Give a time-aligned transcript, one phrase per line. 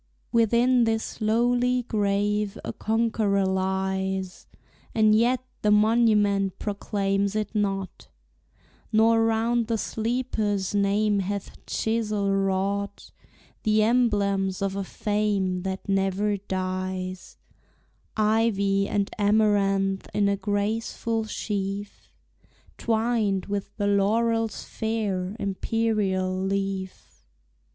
[0.31, 4.47] Within this lowly grave a Conqueror lies,
[4.95, 8.07] And yet the monument proclaims it not,
[8.91, 13.11] Nor round the sleeper's name hath chisel wrought
[13.61, 17.37] The emblems of a fame that never dies,
[18.17, 22.09] Ivy and amaranth in a graceful sheaf,
[22.79, 27.23] Twined with the laurel's fair, imperial leaf.